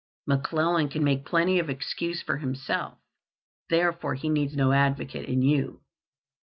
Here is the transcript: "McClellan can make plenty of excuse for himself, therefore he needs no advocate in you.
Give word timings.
"McClellan 0.25 0.89
can 0.89 1.03
make 1.03 1.27
plenty 1.27 1.59
of 1.59 1.69
excuse 1.69 2.23
for 2.23 2.37
himself, 2.37 2.97
therefore 3.69 4.15
he 4.15 4.29
needs 4.29 4.55
no 4.55 4.71
advocate 4.71 5.29
in 5.29 5.43
you. 5.43 5.81